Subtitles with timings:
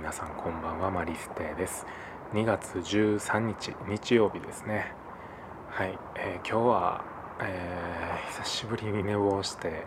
[0.00, 1.84] 皆さんこんばんはマリステです。
[2.32, 4.94] 2月13日日曜日ですね。
[5.68, 7.04] はい、えー、今日は、
[7.42, 9.84] えー、久しぶりに寝坊して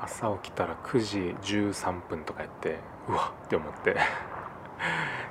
[0.00, 1.18] 朝起きたら9時
[1.64, 2.78] 13分とかやって
[3.08, 3.96] うわって思って。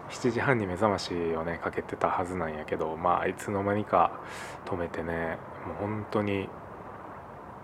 [0.10, 4.20] 7時半に目覚ましをねかけてたはずなんやけどまあいつの間にか
[4.66, 6.50] 止めてねもう本当に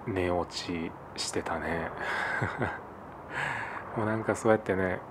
[0.08, 1.92] 寝落ちしてたね。
[3.98, 5.02] もうなんかそうやってね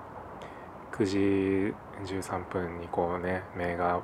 [0.99, 1.75] 9時
[2.13, 4.01] 13分にこうね目が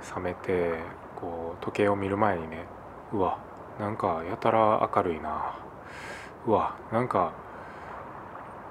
[0.00, 0.78] 覚めて
[1.16, 2.64] こう時計を見る前にね
[3.12, 3.38] うわ
[3.78, 5.56] なんかやたら明るいな。
[6.46, 7.32] うわなんか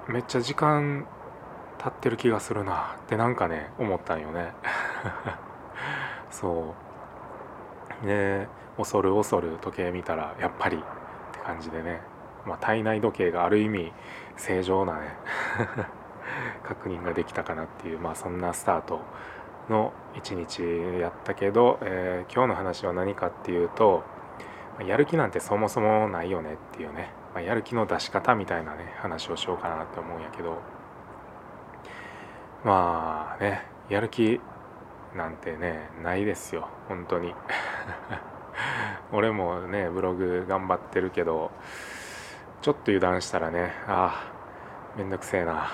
[0.08, 1.06] めっちゃ時間
[1.78, 2.96] 経ってる気がするな。
[3.04, 4.52] ってなんかね思ったんよね。
[6.30, 6.74] そ
[8.02, 8.06] う。
[8.06, 10.80] で恐る恐る時計見たらやっぱりっ
[11.32, 12.00] て感じでね。
[12.44, 13.92] まあ体内時計がある意味
[14.36, 15.16] 正常なね。
[16.64, 19.00] 確認ができたかなっていう、まあ、そんなスタート
[19.68, 20.62] の一日
[21.00, 24.02] やったけど、えー、今日の話は何かっていうと
[24.86, 30.58] やる気なんてそもそもないよねっていうね、まあ、やる気の出し方みたいなね話をしようかなって思うんやけど
[32.64, 34.40] まあねやる気
[35.16, 37.34] なんてねないですよ本当に。
[39.12, 41.50] 俺もねブログ頑張ってるけど
[42.60, 44.37] ちょっと油断したらねああ
[44.98, 45.68] めんどくせえな。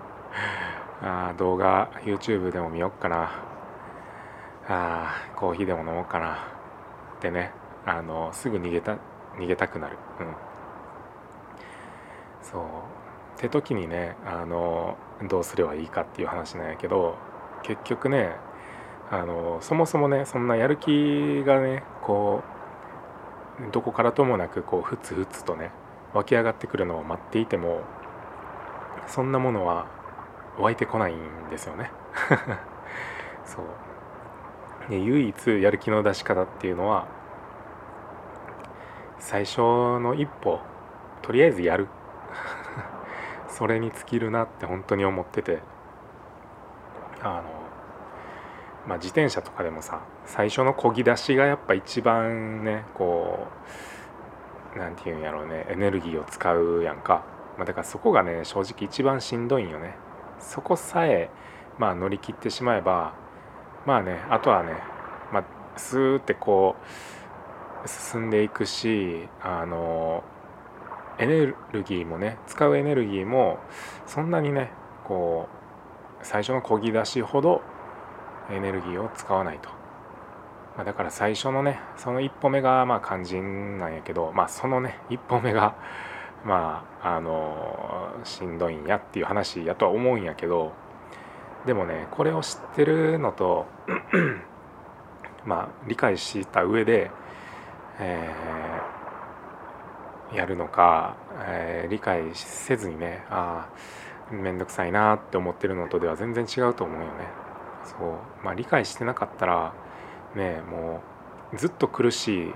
[1.02, 3.30] あ動画 YouTube でも見よっかな。
[4.66, 6.32] あコーヒーでも飲もうかな。
[6.32, 6.36] っ
[7.20, 7.52] てね
[7.84, 8.96] あのすぐ逃げた
[9.36, 9.98] 逃げたくなる。
[10.20, 10.34] うん。
[12.40, 12.62] そう。
[12.62, 12.64] っ
[13.36, 14.96] て時にねあの
[15.28, 17.16] どうすればいいかっていう話なんやけど
[17.62, 18.36] 結局ね
[19.10, 22.42] あのそもそもねそんなやる気がねこ
[23.60, 25.70] うどこからともなくこうふつふつとね
[26.14, 27.82] 湧き上がってくるのを待っていても
[29.06, 29.86] そんなものは
[30.58, 31.90] 湧いてこないんですよね。
[33.44, 33.64] そう。
[34.90, 37.06] で唯一やる気の出し方っていうのは
[39.18, 40.60] 最初の一歩
[41.22, 41.88] とりあえずやる。
[43.48, 45.60] それに尽きるなって本当に思ってて。
[47.22, 47.42] あの
[48.86, 53.46] まあ自転車とかでもさ最初のこぎ出しがやっぱ一番ねこ
[54.74, 57.22] う何て言うんやろうねエネルギーを使うやんか。
[57.56, 59.94] まあ、だからそこがね正直一番しんどいんよね。
[60.38, 61.30] そこさえ
[61.78, 63.14] まあ乗り切ってしまえば
[63.86, 64.74] まあねあとはね、
[65.32, 65.44] まあ、
[65.76, 66.76] スーってこ
[67.84, 70.24] う進んでいくしあの
[71.18, 73.58] エネルギーもね使うエネルギーも
[74.06, 74.70] そんなにね
[75.04, 75.48] こ
[76.20, 77.62] う最初のこぎ出しほど
[78.50, 79.68] エネルギーを使わないと、
[80.76, 85.76] まあ、だから最初のねその一歩目がまあ肝心なんやけどまあそのね一歩目が
[86.44, 90.72] まああのしんどいんやっていう話やとは思うんやけど
[91.66, 93.66] でもねこれを知ってるのと
[95.46, 97.10] まあ理解した上で、
[98.00, 101.16] えー、やるのか、
[101.46, 103.68] えー、理解せずにねあ
[104.30, 107.12] あ面倒くさいなって思ってるのとでは全然違うと思うよね。
[107.84, 109.74] そうまあ理解してなかったら
[110.34, 111.02] ねも
[111.52, 112.54] うずっと苦しい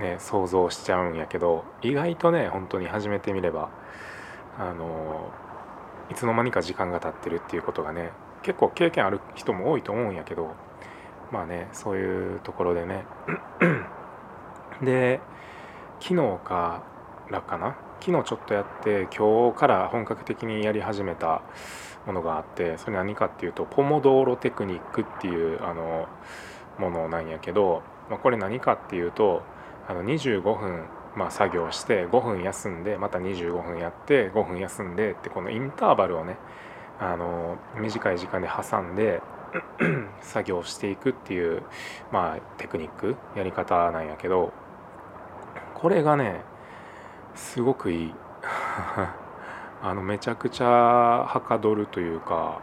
[0.00, 3.70] ね想像しちゃうんやけど意外とね本当に始めてみれば
[4.58, 5.30] あの
[6.10, 8.10] いつの間にか時間が経ってるっていうことがね
[8.42, 10.54] 結構経験ある人も多いと思うんやけど
[11.32, 13.04] まあねそういうところでね。
[14.82, 15.20] で
[16.00, 16.82] 昨日か
[17.30, 17.76] らかな？
[18.00, 21.42] 昨日ちょっとやって今日から本格的にやり始めた
[22.06, 26.06] ものがあってそれ何かっていうとポモドーロテクニックっていうあの
[26.78, 29.42] ものなんやけど、まあ、これ何かっていうと
[29.86, 30.84] あの25分、
[31.16, 36.36] まあ、作業して5分休んでまた25分やって5分休んでってこのインターバルをね
[36.98, 39.20] あの短い時間で挟んで
[40.22, 41.62] 作業していくっていう、
[42.12, 44.52] まあ、テクニックやり方なんやけど
[45.74, 46.40] これがね
[47.34, 48.14] すごくいい。
[49.82, 52.60] あのめちゃくちゃはかどるというか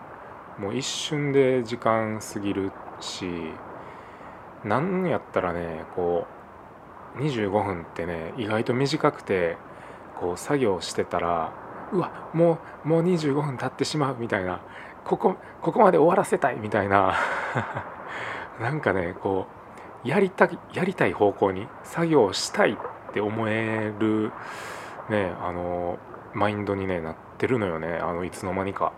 [0.58, 3.54] もう一瞬で時間過ぎるし
[4.64, 6.41] 何やったらねこう
[7.16, 9.58] 25分ってね意外と短くて
[10.20, 11.54] こう作業してたら
[11.92, 14.62] うわもうもう25分経ってしまうみたいな
[15.04, 17.16] ここここまで終わらせたいみたいな
[18.60, 19.48] なんかねこ
[20.06, 24.32] うやりたやりたい方向に作業したいって思える
[25.10, 25.98] ねあの
[26.34, 28.94] マインドに、ね、なってるのよねあのいつの間にか。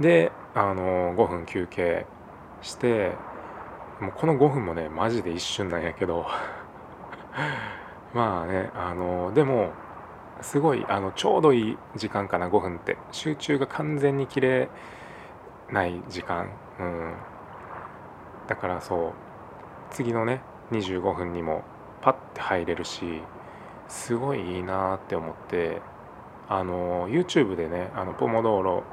[0.00, 2.06] であの5分休憩
[2.62, 3.12] して
[4.04, 6.26] もうこの5分もねマジで一瞬なんやけど。
[8.12, 9.72] まあねあのでも
[10.40, 12.98] すごいあのちょうどいい時間かな5分って。
[13.10, 14.68] 集中が完全に切れ
[15.70, 17.14] ない時間、うん、
[18.46, 19.12] だからそう。
[19.90, 21.62] 次のね25分にも
[22.02, 23.22] パッて入れるし
[23.88, 25.80] すごいいいなって思って。
[26.46, 28.84] あの YouTube でねあのポモドーロ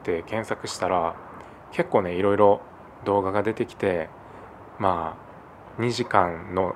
[0.00, 1.14] って検索したら
[1.70, 2.62] 結構ねいろいろ
[3.04, 4.08] 動画が出てきて
[4.78, 5.16] ま
[5.78, 6.74] あ2時間の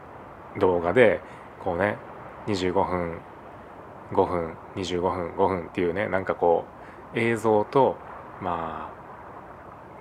[0.59, 1.21] 動画で
[1.63, 1.97] こうね
[2.47, 3.19] 25分
[4.13, 6.65] 5分25分5分っていうねなんかこ
[7.15, 7.97] う映像と
[8.41, 8.99] まあ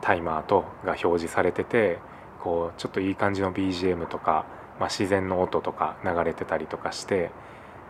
[0.01, 1.99] タイマーとが表示されてて
[2.41, 4.45] こうちょっといい感じの BGM とか、
[4.79, 7.31] まあ、自然の音とか流れてたりとかして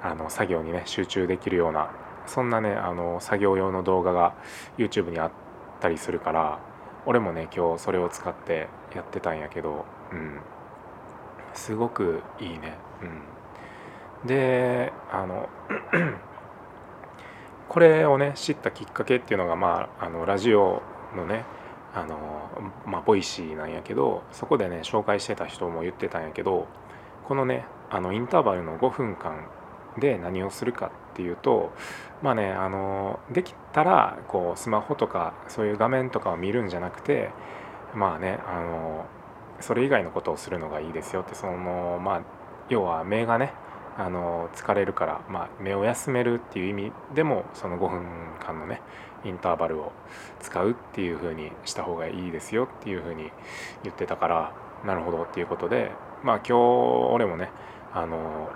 [0.01, 1.91] あの作業にね集中できるような
[2.25, 4.35] そんなねあの作業用の動画が
[4.77, 5.31] YouTube にあっ
[5.79, 6.59] たりするから
[7.05, 10.39] 俺もね今日それを使ってやってたんやけどうん。
[11.53, 12.77] すごくいいね。
[13.01, 13.05] う
[14.23, 14.25] ん。
[14.25, 15.49] であの
[17.69, 20.81] これをね知ったきっかけっていうのがまああのラジオ
[21.15, 21.45] のね
[21.93, 22.17] あの
[22.85, 26.67] まあボイシーなんやけどそこでね紹介してた人も言ってたんやけど
[27.27, 29.47] このねあのインターバルの5分間
[29.99, 31.71] で何をするかっていうと
[32.21, 37.31] まあねあのできたらこうスマホとかそういう画面とかを見るんじゃなくて
[37.95, 39.05] まあねあの
[39.59, 42.21] それ以外のことをするのがいいですよってそのまあ
[42.69, 43.53] 要は目がね
[43.97, 48.05] あの疲れるから、まあ、目を休めるっていう意味でもその5分
[48.39, 48.81] 間のね
[49.25, 49.91] インターバルを
[50.39, 53.31] 使うっていう風にした方がいいですよっていう風に
[53.83, 54.53] 言ってたから
[54.85, 55.91] なるほどっていうことで
[56.23, 56.53] まあ今日
[57.11, 57.49] 俺もね
[57.91, 58.49] あの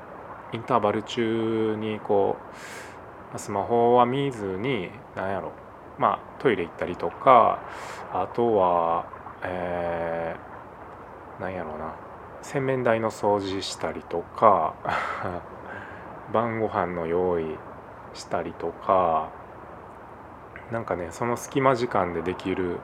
[0.53, 2.37] インターバル中にこ
[3.33, 5.53] うスマホは見ずに何やろ
[5.97, 7.59] まあトイレ行ったりとか
[8.13, 10.50] あとはえー、
[11.41, 12.11] 何やろうな。
[12.43, 14.73] 洗面台の掃除したりとか
[16.33, 17.57] 晩ご飯の用意
[18.13, 19.29] したりとか
[20.71, 22.79] なんかねその隙間時間でできる、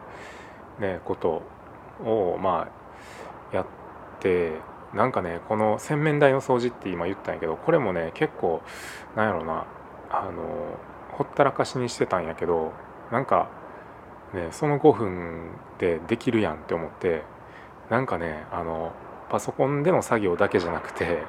[0.80, 1.42] ね、こと
[2.04, 2.68] をま
[3.52, 3.66] あやっ
[4.20, 4.54] て
[4.94, 8.62] なんかねこの洗面台の掃除って今言ったんやけどこれもね結構
[9.16, 9.66] なんやろな
[10.10, 10.78] あの
[11.14, 12.74] ほったらかしにしてたんやけど
[13.12, 13.48] なんか
[14.34, 17.24] ねその5分でできるやんって思って
[17.90, 18.92] なんかねあの
[19.30, 21.24] パソコンでの作業だけじゃなくて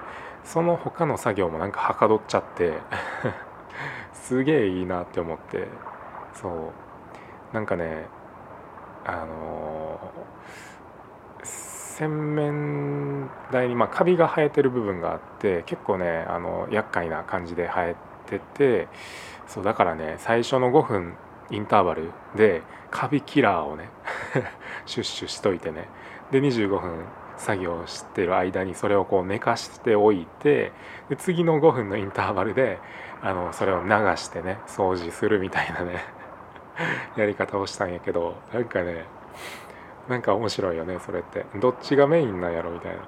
[0.44, 2.75] その他の作業もなんかはかどっちゃって
[4.12, 5.69] すげえいいなって思って
[6.34, 6.52] そう。
[7.52, 8.06] なんかね
[9.05, 9.99] あの
[11.43, 17.96] 洗面台に、まあ、カビが生えてる部分があって結構ねあの厄介な感じで生え
[18.26, 18.88] てて
[19.46, 21.14] そうだからね最初の5分
[21.50, 23.88] インターバルでカビキラーをね
[24.84, 25.88] シュッシュしといてね
[26.30, 27.04] で25分
[27.36, 30.72] 作業してる間にそれをこう寝かしておいて
[31.08, 32.78] で次の5分のインターバルで
[33.22, 36.04] あのそれを流してね掃除するみたいなね
[37.16, 39.04] やり方をしたんやけどなんかね
[40.08, 41.44] なんか面白いよねそれって。
[41.60, 43.02] どっちがメインなんやろみたいな。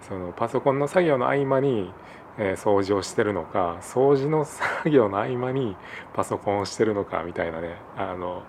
[0.00, 1.92] そのパソコンの作業の合間に、
[2.38, 5.76] えー、掃除をしてるのか掃除の作業の合間に
[6.12, 8.42] パソコンをしてるのかみたいなねあの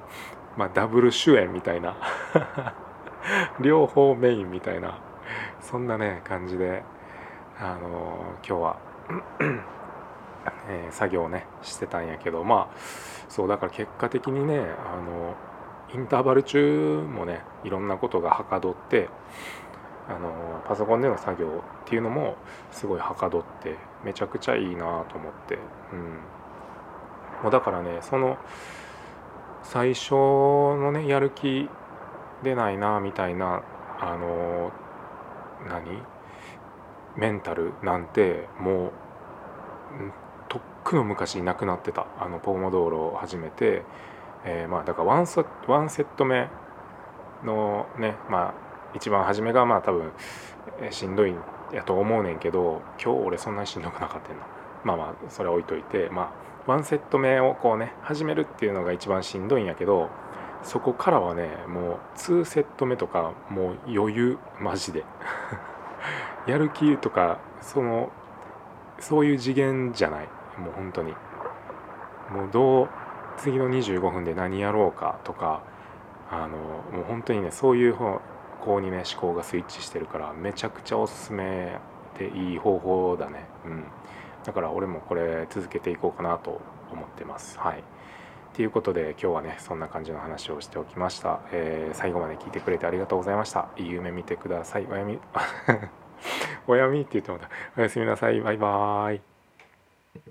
[0.58, 1.96] まあダブル主演みたいな。
[3.62, 5.00] 両方メインみたいな
[5.62, 6.84] そんなね感じで
[7.60, 8.78] あの今日は
[10.68, 12.78] えー、作業をねしてたんやけどまあ
[13.30, 15.36] そうだから結果的にねあの
[15.94, 19.10] インターバル中もねいろんなことがはかどって
[20.08, 22.36] あのパソコンでの作業っていうのも
[22.72, 25.58] すごいはかどってめちゃくちゃいいなと思って、
[25.94, 26.00] うん、
[27.44, 28.38] もうだからねその
[29.64, 31.70] 最初のねやる気
[32.44, 33.64] 出ないなみたいな
[34.00, 34.72] あの
[35.68, 36.02] 何？
[37.16, 38.92] メンタルなんてもう
[40.50, 42.08] とっくの昔いなくなってた。
[42.20, 43.84] あのポーモドーロを始めて、
[44.46, 46.50] えー、まあだからワンセワンセット目
[47.44, 48.54] のねまあ
[48.96, 50.12] 一番初めがまあ多分
[50.92, 51.36] しんどい
[51.72, 54.44] やと思うねんけど今日俺そんなにしんどくなかったんな。
[54.84, 56.34] まあまあそれは置いといてま
[56.68, 60.10] あワンセット目をこうね始めるっていうのが一番しんどいんやけど
[60.64, 65.04] そこからはねもう2セット目とかもう余裕マジで。
[66.48, 68.12] やる気とかその
[69.00, 70.28] そういう次元じゃない。
[70.58, 71.12] もう本当に。
[72.30, 72.90] もうどう
[73.38, 75.62] 次の25分で何やろうかとか
[76.30, 78.20] あのもう本当にねそういう方
[78.62, 81.78] 向にね思考がスイッチしてるからめちゃくちゃおすすめ
[82.18, 83.46] でいい方法だね。
[83.66, 83.84] うん。
[84.44, 87.58] だから俺もこれ続けていこうかなと思ってます。
[87.60, 87.84] はい。
[88.54, 93.70] ということで今日はねそんな感じの話をしておきました、えー、最後まで聞いてくれてありがとうございました。
[93.78, 94.88] いい夢見てください。
[94.90, 95.20] おやみ。
[96.68, 98.40] おやみって言ってもたおやすみなさい。
[98.42, 99.33] バイバーイ。